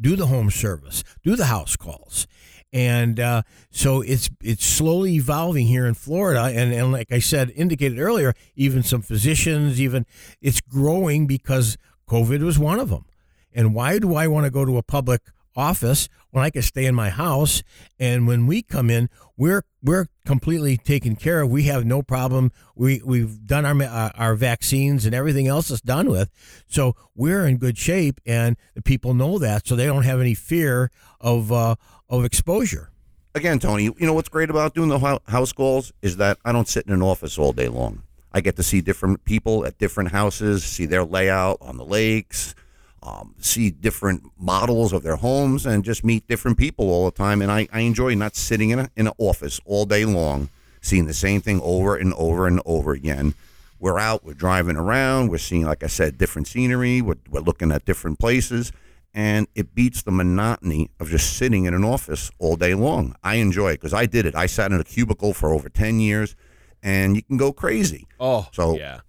do 0.00 0.16
the 0.16 0.26
home 0.26 0.50
service, 0.50 1.02
do 1.22 1.36
the 1.36 1.46
house 1.46 1.76
calls. 1.76 2.26
And 2.72 3.18
uh, 3.18 3.42
so 3.70 4.02
it's 4.02 4.28
it's 4.42 4.66
slowly 4.66 5.14
evolving 5.14 5.66
here 5.66 5.86
in 5.86 5.94
Florida, 5.94 6.42
and, 6.42 6.74
and 6.74 6.92
like 6.92 7.12
I 7.12 7.20
said, 7.20 7.50
indicated 7.54 7.98
earlier, 7.98 8.34
even 8.54 8.82
some 8.82 9.02
physicians, 9.02 9.80
even 9.80 10.04
it's 10.42 10.60
growing 10.60 11.26
because 11.26 11.78
COVID 12.10 12.42
was 12.42 12.58
one 12.58 12.78
of 12.78 12.90
them. 12.90 13.06
And 13.54 13.74
why 13.74 13.98
do 13.98 14.14
I 14.14 14.26
want 14.26 14.44
to 14.44 14.50
go 14.50 14.64
to 14.64 14.76
a 14.76 14.82
public 14.82 15.22
office 15.56 16.08
when 16.30 16.44
I 16.44 16.50
can 16.50 16.62
stay 16.62 16.84
in 16.84 16.94
my 16.94 17.08
house. 17.08 17.62
And 17.98 18.26
when 18.26 18.46
we 18.46 18.62
come 18.62 18.90
in, 18.90 19.08
we're 19.36 19.62
we're 19.82 20.06
completely 20.24 20.76
taken 20.76 21.16
care 21.16 21.40
of. 21.40 21.50
We 21.50 21.64
have 21.64 21.84
no 21.84 22.02
problem. 22.02 22.52
We 22.74 23.00
we've 23.04 23.46
done 23.46 23.64
our 23.64 23.82
uh, 23.82 24.10
our 24.14 24.34
vaccines 24.34 25.06
and 25.06 25.14
everything 25.14 25.46
else 25.46 25.70
is 25.70 25.80
done 25.80 26.10
with, 26.10 26.30
so 26.68 26.94
we're 27.14 27.46
in 27.46 27.56
good 27.56 27.78
shape. 27.78 28.20
And 28.26 28.56
the 28.74 28.82
people 28.82 29.14
know 29.14 29.38
that, 29.38 29.66
so 29.66 29.76
they 29.76 29.86
don't 29.86 30.04
have 30.04 30.20
any 30.20 30.34
fear 30.34 30.90
of 31.20 31.50
uh, 31.50 31.76
of 32.08 32.24
exposure. 32.24 32.90
Again, 33.34 33.58
Tony, 33.58 33.84
you 33.84 33.94
know 34.00 34.14
what's 34.14 34.30
great 34.30 34.48
about 34.48 34.74
doing 34.74 34.88
the 34.88 35.20
house 35.26 35.52
calls 35.52 35.92
is 36.00 36.16
that 36.16 36.38
I 36.44 36.52
don't 36.52 36.68
sit 36.68 36.86
in 36.86 36.92
an 36.92 37.02
office 37.02 37.38
all 37.38 37.52
day 37.52 37.68
long. 37.68 38.02
I 38.32 38.40
get 38.40 38.56
to 38.56 38.62
see 38.62 38.80
different 38.80 39.24
people 39.24 39.64
at 39.64 39.78
different 39.78 40.10
houses, 40.10 40.64
see 40.64 40.86
their 40.86 41.04
layout 41.04 41.58
on 41.60 41.76
the 41.78 41.84
lakes 41.84 42.54
um, 43.02 43.34
see 43.38 43.70
different 43.70 44.24
models 44.38 44.92
of 44.92 45.02
their 45.02 45.16
homes 45.16 45.66
and 45.66 45.84
just 45.84 46.04
meet 46.04 46.26
different 46.26 46.58
people 46.58 46.90
all 46.90 47.04
the 47.04 47.16
time. 47.16 47.42
And 47.42 47.50
I, 47.50 47.68
I 47.72 47.80
enjoy 47.80 48.14
not 48.14 48.36
sitting 48.36 48.70
in, 48.70 48.78
a, 48.78 48.90
in 48.96 49.06
an 49.06 49.12
office 49.18 49.60
all 49.64 49.84
day 49.84 50.04
long, 50.04 50.48
seeing 50.80 51.06
the 51.06 51.14
same 51.14 51.40
thing 51.40 51.60
over 51.62 51.96
and 51.96 52.12
over 52.14 52.46
and 52.46 52.60
over 52.66 52.92
again. 52.92 53.34
We're 53.78 53.98
out, 53.98 54.24
we're 54.24 54.34
driving 54.34 54.76
around, 54.76 55.28
we're 55.28 55.38
seeing, 55.38 55.64
like 55.64 55.84
I 55.84 55.88
said, 55.88 56.16
different 56.16 56.48
scenery, 56.48 57.02
we're, 57.02 57.18
we're 57.30 57.40
looking 57.40 57.70
at 57.70 57.84
different 57.84 58.18
places, 58.18 58.72
and 59.12 59.46
it 59.54 59.74
beats 59.74 60.00
the 60.00 60.10
monotony 60.10 60.90
of 60.98 61.10
just 61.10 61.36
sitting 61.36 61.66
in 61.66 61.74
an 61.74 61.84
office 61.84 62.30
all 62.38 62.56
day 62.56 62.72
long. 62.72 63.14
I 63.22 63.34
enjoy 63.36 63.72
it 63.72 63.74
because 63.74 63.92
I 63.92 64.06
did 64.06 64.24
it. 64.24 64.34
I 64.34 64.46
sat 64.46 64.72
in 64.72 64.80
a 64.80 64.84
cubicle 64.84 65.34
for 65.34 65.52
over 65.52 65.68
10 65.68 66.00
years, 66.00 66.34
and 66.82 67.16
you 67.16 67.22
can 67.22 67.36
go 67.36 67.52
crazy. 67.52 68.06
Oh, 68.18 68.48
so 68.50 68.76
yeah 68.76 69.00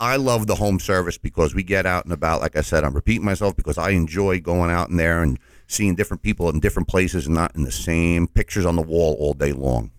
I 0.00 0.16
love 0.16 0.46
the 0.46 0.54
home 0.54 0.80
service 0.80 1.18
because 1.18 1.54
we 1.54 1.62
get 1.62 1.84
out 1.84 2.04
and 2.04 2.12
about. 2.12 2.40
Like 2.40 2.56
I 2.56 2.62
said, 2.62 2.84
I'm 2.84 2.94
repeating 2.94 3.24
myself 3.24 3.54
because 3.54 3.76
I 3.76 3.90
enjoy 3.90 4.40
going 4.40 4.70
out 4.70 4.88
in 4.88 4.96
there 4.96 5.22
and 5.22 5.38
seeing 5.66 5.94
different 5.94 6.22
people 6.22 6.48
in 6.48 6.58
different 6.58 6.88
places 6.88 7.26
and 7.26 7.34
not 7.34 7.54
in 7.54 7.64
the 7.64 7.70
same 7.70 8.26
pictures 8.26 8.64
on 8.64 8.76
the 8.76 8.82
wall 8.82 9.14
all 9.20 9.34
day 9.34 9.52
long. 9.52 9.90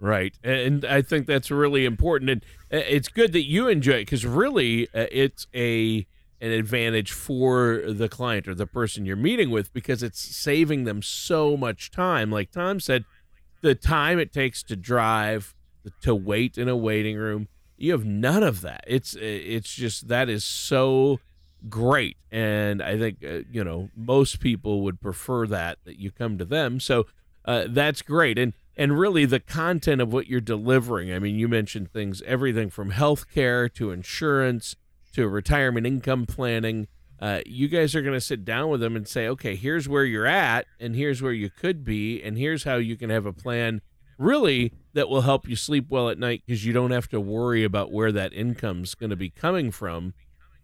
Right, 0.00 0.38
and 0.44 0.84
I 0.84 1.02
think 1.02 1.26
that's 1.26 1.50
really 1.50 1.84
important, 1.84 2.30
and 2.30 2.44
uh, 2.72 2.84
it's 2.88 3.08
good 3.08 3.32
that 3.32 3.46
you 3.46 3.66
enjoy 3.66 3.94
it 3.94 4.02
because 4.02 4.24
really, 4.24 4.86
uh, 4.94 5.06
it's 5.10 5.48
a 5.52 6.06
an 6.40 6.52
advantage 6.52 7.10
for 7.10 7.82
the 7.88 8.08
client 8.08 8.46
or 8.46 8.54
the 8.54 8.66
person 8.66 9.04
you're 9.04 9.16
meeting 9.16 9.50
with 9.50 9.72
because 9.72 10.04
it's 10.04 10.20
saving 10.20 10.84
them 10.84 11.02
so 11.02 11.56
much 11.56 11.90
time. 11.90 12.30
Like 12.30 12.52
Tom 12.52 12.78
said, 12.78 13.04
the 13.60 13.74
time 13.74 14.20
it 14.20 14.32
takes 14.32 14.62
to 14.62 14.76
drive, 14.76 15.56
to 16.02 16.14
wait 16.14 16.56
in 16.56 16.68
a 16.68 16.76
waiting 16.76 17.16
room, 17.16 17.48
you 17.78 17.92
have 17.92 18.04
none 18.04 18.42
of 18.42 18.60
that. 18.62 18.84
It's 18.86 19.14
it's 19.14 19.72
just 19.74 20.08
that 20.08 20.28
is 20.28 20.44
so 20.44 21.20
great, 21.68 22.16
and 22.30 22.82
I 22.82 22.98
think 22.98 23.24
uh, 23.24 23.40
you 23.50 23.64
know 23.64 23.90
most 23.96 24.40
people 24.40 24.82
would 24.82 25.00
prefer 25.00 25.46
that 25.46 25.78
that 25.84 25.98
you 25.98 26.10
come 26.10 26.38
to 26.38 26.44
them. 26.44 26.80
So 26.80 27.06
uh, 27.44 27.64
that's 27.68 28.02
great, 28.02 28.38
and 28.38 28.52
and 28.76 28.98
really 28.98 29.24
the 29.24 29.40
content 29.40 30.00
of 30.00 30.12
what 30.12 30.26
you're 30.26 30.40
delivering. 30.40 31.12
I 31.12 31.18
mean, 31.18 31.36
you 31.36 31.48
mentioned 31.48 31.90
things 31.92 32.22
everything 32.22 32.70
from 32.70 32.92
healthcare 32.92 33.72
to 33.74 33.90
insurance 33.90 34.76
to 35.14 35.28
retirement 35.28 35.86
income 35.86 36.26
planning. 36.26 36.88
Uh, 37.20 37.40
you 37.46 37.66
guys 37.66 37.96
are 37.96 38.02
going 38.02 38.14
to 38.14 38.20
sit 38.20 38.44
down 38.44 38.68
with 38.68 38.80
them 38.80 38.94
and 38.94 39.08
say, 39.08 39.26
okay, 39.26 39.56
here's 39.56 39.88
where 39.88 40.04
you're 40.04 40.26
at, 40.26 40.66
and 40.78 40.94
here's 40.94 41.20
where 41.20 41.32
you 41.32 41.50
could 41.50 41.84
be, 41.84 42.22
and 42.22 42.38
here's 42.38 42.62
how 42.62 42.76
you 42.76 42.96
can 42.96 43.10
have 43.10 43.26
a 43.26 43.32
plan 43.32 43.80
really 44.18 44.72
that 44.92 45.08
will 45.08 45.22
help 45.22 45.48
you 45.48 45.56
sleep 45.56 45.86
well 45.88 46.08
at 46.10 46.18
night 46.18 46.42
because 46.44 46.64
you 46.64 46.72
don't 46.72 46.90
have 46.90 47.08
to 47.08 47.20
worry 47.20 47.64
about 47.64 47.92
where 47.92 48.12
that 48.12 48.32
income's 48.32 48.94
going 48.94 49.10
to 49.10 49.16
be 49.16 49.30
coming 49.30 49.70
from 49.70 50.12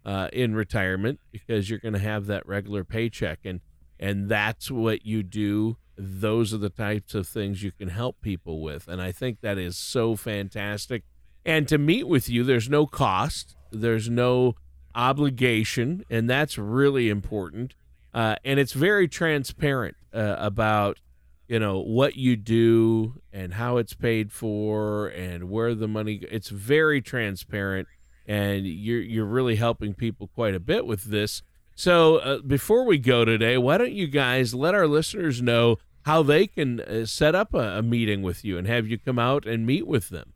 uh, 0.05 0.27
in 0.33 0.53
retirement 0.53 1.19
because 1.31 1.69
you're 1.69 1.79
going 1.79 1.93
to 1.93 1.99
have 1.99 2.27
that 2.27 2.45
regular 2.45 2.83
paycheck 2.83 3.39
and 3.43 3.61
and 3.97 4.27
that's 4.27 4.69
what 4.69 5.05
you 5.05 5.23
do. 5.23 5.77
Those 5.97 6.53
are 6.53 6.57
the 6.57 6.69
types 6.69 7.15
of 7.15 7.25
things 7.25 7.63
you 7.63 7.71
can 7.71 7.87
help 7.87 8.19
people 8.21 8.61
with 8.61 8.87
and 8.87 9.01
i 9.01 9.11
think 9.11 9.39
that 9.41 9.57
is 9.57 9.77
so 9.77 10.15
fantastic. 10.15 11.03
And 11.47 11.67
to 11.67 11.77
meet 11.77 12.07
with 12.07 12.27
you 12.29 12.43
there's 12.43 12.69
no 12.69 12.85
cost 12.85 13.55
there's 13.71 14.09
no 14.09 14.55
obligation 14.93 16.03
and 16.09 16.29
that's 16.29 16.57
really 16.57 17.09
important 17.09 17.75
uh, 18.13 18.35
and 18.45 18.59
it's 18.59 18.71
very 18.71 19.07
transparent 19.09 19.95
uh, 20.13 20.35
about 20.39 20.99
you 21.47 21.59
know 21.59 21.79
what 21.79 22.15
you 22.15 22.35
do 22.35 23.21
and 23.31 23.53
how 23.53 23.77
it's 23.77 23.93
paid 23.93 24.31
for 24.31 25.07
and 25.07 25.47
where 25.49 25.73
the 25.75 25.87
money 25.87 26.21
it's 26.31 26.49
very 26.49 26.99
transparent 27.01 27.87
and 28.25 28.65
you're 28.65 29.01
you're 29.01 29.25
really 29.25 29.55
helping 29.55 29.93
people 29.93 30.27
quite 30.27 30.55
a 30.55 30.59
bit 30.59 30.87
with 30.87 31.03
this. 31.05 31.43
So 31.75 32.17
uh, 32.17 32.39
before 32.39 32.83
we 32.85 32.97
go 32.97 33.23
today 33.25 33.57
why 33.57 33.77
don't 33.77 33.91
you 33.91 34.07
guys 34.07 34.55
let 34.55 34.73
our 34.73 34.87
listeners 34.87 35.41
know 35.41 35.77
how 36.03 36.23
they 36.23 36.47
can 36.47 36.79
uh, 36.81 37.05
set 37.05 37.35
up 37.35 37.53
a, 37.53 37.77
a, 37.77 37.81
meeting 37.81 38.21
with 38.21 38.45
you 38.45 38.57
and 38.57 38.67
have 38.67 38.87
you 38.87 38.97
come 38.97 39.19
out 39.19 39.45
and 39.45 39.65
meet 39.65 39.87
with 39.87 40.09
them? 40.09 40.33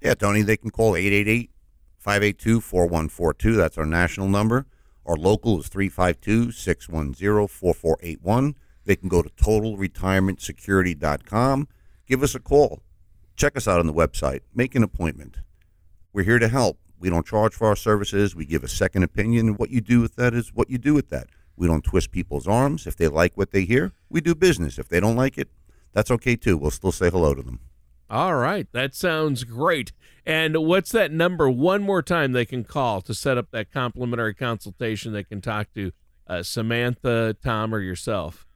Yeah 0.00 0.14
tony 0.14 0.42
they 0.42 0.56
can 0.56 0.70
call 0.70 0.92
888-582-4142 2.04 3.56
that's 3.56 3.76
our 3.76 3.86
national 3.86 4.28
number. 4.28 4.66
Our 5.04 5.16
local 5.16 5.58
is 5.58 5.68
352-610-4481 5.68 8.54
they 8.84 8.96
can 8.96 9.08
go 9.08 9.22
to 9.22 9.30
totalretirementsecurity.com. 9.30 11.68
Give 12.06 12.22
us 12.22 12.34
a 12.34 12.40
call. 12.40 12.82
Check 13.36 13.56
us 13.56 13.66
out 13.66 13.80
on 13.80 13.86
the 13.86 13.94
website. 13.94 14.40
Make 14.54 14.74
an 14.74 14.82
appointment. 14.82 15.38
We're 16.12 16.24
here 16.24 16.38
to 16.38 16.48
help. 16.48 16.78
We 16.98 17.10
don't 17.10 17.26
charge 17.26 17.54
for 17.54 17.66
our 17.66 17.76
services. 17.76 18.36
We 18.36 18.44
give 18.44 18.62
a 18.62 18.68
second 18.68 19.02
opinion. 19.02 19.48
And 19.48 19.58
what 19.58 19.70
you 19.70 19.80
do 19.80 20.00
with 20.00 20.16
that 20.16 20.34
is 20.34 20.54
what 20.54 20.70
you 20.70 20.78
do 20.78 20.94
with 20.94 21.08
that. 21.08 21.28
We 21.56 21.66
don't 21.66 21.84
twist 21.84 22.12
people's 22.12 22.46
arms. 22.46 22.86
If 22.86 22.96
they 22.96 23.08
like 23.08 23.36
what 23.36 23.50
they 23.50 23.64
hear, 23.64 23.92
we 24.08 24.20
do 24.20 24.34
business. 24.34 24.78
If 24.78 24.88
they 24.88 25.00
don't 25.00 25.16
like 25.16 25.38
it, 25.38 25.48
that's 25.92 26.10
okay 26.10 26.36
too. 26.36 26.56
We'll 26.56 26.70
still 26.70 26.92
say 26.92 27.10
hello 27.10 27.34
to 27.34 27.42
them. 27.42 27.60
All 28.08 28.34
right. 28.34 28.66
That 28.72 28.94
sounds 28.94 29.44
great. 29.44 29.92
And 30.26 30.56
what's 30.58 30.92
that 30.92 31.10
number 31.10 31.50
one 31.50 31.82
more 31.82 32.02
time 32.02 32.32
they 32.32 32.44
can 32.44 32.62
call 32.62 33.00
to 33.02 33.14
set 33.14 33.38
up 33.38 33.50
that 33.52 33.72
complimentary 33.72 34.34
consultation? 34.34 35.12
They 35.12 35.24
can 35.24 35.40
talk 35.40 35.72
to 35.74 35.92
uh, 36.26 36.42
Samantha, 36.42 37.36
Tom, 37.42 37.74
or 37.74 37.80
yourself. 37.80 38.46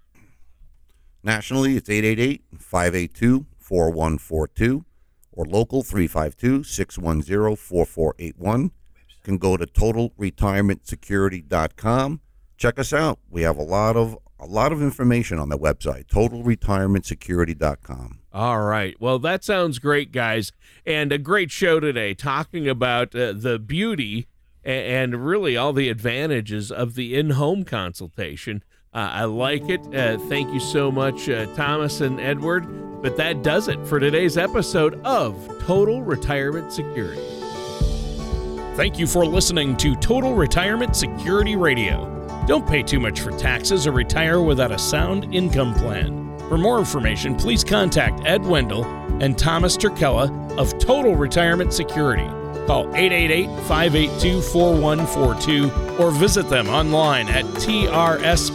Nationally, 1.26 1.76
it's 1.76 1.90
888 1.90 2.44
582 2.56 3.44
4142 3.58 4.84
or 5.32 5.44
local 5.44 5.82
352 5.82 6.62
610 6.62 7.56
4481. 7.56 8.70
Can 9.24 9.38
go 9.38 9.56
to 9.56 9.66
totalretirementsecurity.com. 9.66 12.20
Check 12.56 12.78
us 12.78 12.92
out. 12.92 13.18
We 13.28 13.42
have 13.42 13.58
a 13.58 13.62
lot 13.62 13.96
of 13.96 14.16
a 14.38 14.46
lot 14.46 14.70
of 14.70 14.80
information 14.80 15.40
on 15.40 15.48
the 15.48 15.58
website, 15.58 16.06
totalretirementsecurity.com. 16.06 18.20
All 18.32 18.60
right. 18.60 18.94
Well, 19.00 19.18
that 19.18 19.42
sounds 19.42 19.80
great, 19.80 20.12
guys. 20.12 20.52
And 20.86 21.10
a 21.10 21.18
great 21.18 21.50
show 21.50 21.80
today 21.80 22.14
talking 22.14 22.68
about 22.68 23.16
uh, 23.16 23.32
the 23.32 23.58
beauty 23.58 24.28
and, 24.62 25.14
and, 25.14 25.26
really 25.26 25.56
all 25.56 25.72
the 25.72 25.88
advantages 25.88 26.70
of 26.70 26.94
the 26.94 27.16
in 27.16 27.30
home 27.30 27.64
consultation. 27.64 28.62
Uh, 28.96 29.10
I 29.12 29.24
like 29.24 29.68
it. 29.68 29.94
Uh, 29.94 30.16
thank 30.16 30.54
you 30.54 30.58
so 30.58 30.90
much, 30.90 31.28
uh, 31.28 31.44
Thomas 31.54 32.00
and 32.00 32.18
Edward. 32.18 33.02
But 33.02 33.18
that 33.18 33.42
does 33.42 33.68
it 33.68 33.86
for 33.86 34.00
today's 34.00 34.38
episode 34.38 34.98
of 35.04 35.36
Total 35.60 36.02
Retirement 36.02 36.72
Security. 36.72 37.20
Thank 38.74 38.98
you 38.98 39.06
for 39.06 39.26
listening 39.26 39.76
to 39.76 39.96
Total 39.96 40.32
Retirement 40.32 40.96
Security 40.96 41.56
Radio. 41.56 42.10
Don't 42.46 42.66
pay 42.66 42.82
too 42.82 42.98
much 42.98 43.20
for 43.20 43.32
taxes 43.32 43.86
or 43.86 43.92
retire 43.92 44.40
without 44.40 44.72
a 44.72 44.78
sound 44.78 45.34
income 45.34 45.74
plan. 45.74 46.38
For 46.48 46.56
more 46.56 46.78
information, 46.78 47.34
please 47.34 47.62
contact 47.62 48.22
Ed 48.24 48.46
Wendell 48.46 48.86
and 49.22 49.36
Thomas 49.36 49.76
Turkella 49.76 50.30
of 50.56 50.78
Total 50.78 51.14
Retirement 51.14 51.74
Security. 51.74 52.28
Call 52.66 52.86
888 52.94 53.46
582 53.66 54.42
4142 54.42 55.96
or 55.98 56.10
visit 56.10 56.48
them 56.48 56.68
online 56.68 57.28
at 57.28 57.44
trspm.com. 57.44 58.46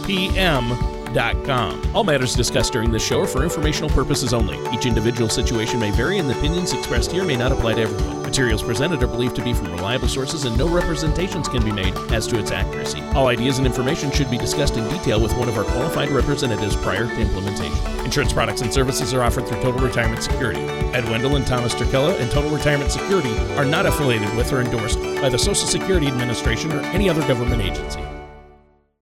All 1.94 2.04
matters 2.04 2.34
discussed 2.34 2.72
during 2.72 2.90
this 2.90 3.04
show 3.04 3.22
are 3.22 3.26
for 3.26 3.42
informational 3.42 3.90
purposes 3.90 4.32
only. 4.32 4.58
Each 4.74 4.86
individual 4.86 5.28
situation 5.28 5.80
may 5.80 5.90
vary, 5.90 6.18
and 6.18 6.28
the 6.28 6.38
opinions 6.38 6.72
expressed 6.72 7.12
here 7.12 7.24
may 7.24 7.36
not 7.36 7.52
apply 7.52 7.74
to 7.74 7.82
everyone. 7.82 8.21
Materials 8.32 8.62
presented 8.62 9.02
are 9.02 9.08
believed 9.08 9.36
to 9.36 9.44
be 9.44 9.52
from 9.52 9.70
reliable 9.72 10.08
sources, 10.08 10.46
and 10.46 10.56
no 10.56 10.66
representations 10.66 11.48
can 11.48 11.62
be 11.62 11.70
made 11.70 11.94
as 12.10 12.26
to 12.26 12.38
its 12.38 12.50
accuracy. 12.50 13.02
All 13.14 13.26
ideas 13.26 13.58
and 13.58 13.66
information 13.66 14.10
should 14.10 14.30
be 14.30 14.38
discussed 14.38 14.78
in 14.78 14.88
detail 14.88 15.20
with 15.20 15.36
one 15.36 15.50
of 15.50 15.58
our 15.58 15.64
qualified 15.64 16.08
representatives 16.08 16.74
prior 16.76 17.06
to 17.06 17.20
implementation. 17.20 17.76
Insurance 18.06 18.32
products 18.32 18.62
and 18.62 18.72
services 18.72 19.12
are 19.12 19.22
offered 19.22 19.46
through 19.46 19.60
Total 19.60 19.82
Retirement 19.82 20.22
Security. 20.22 20.62
Ed 20.62 21.04
Wendell 21.10 21.36
and 21.36 21.46
Thomas 21.46 21.74
Turkella 21.74 22.18
and 22.18 22.30
Total 22.30 22.50
Retirement 22.50 22.90
Security 22.90 23.36
are 23.58 23.66
not 23.66 23.84
affiliated 23.84 24.34
with 24.34 24.50
or 24.50 24.62
endorsed 24.62 24.98
by 25.20 25.28
the 25.28 25.38
Social 25.38 25.66
Security 25.66 26.06
Administration 26.06 26.72
or 26.72 26.80
any 26.96 27.10
other 27.10 27.20
government 27.28 27.60
agency. 27.60 28.00